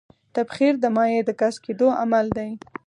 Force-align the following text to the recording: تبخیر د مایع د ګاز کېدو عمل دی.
تبخیر 0.35 0.73
د 0.79 0.85
مایع 0.95 1.21
د 1.25 1.29
ګاز 1.39 1.55
کېدو 1.65 1.87
عمل 2.01 2.25
دی. 2.37 2.49